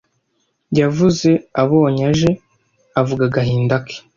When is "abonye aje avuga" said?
1.61-3.23